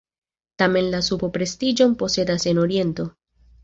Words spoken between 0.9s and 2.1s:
la supo prestiĝon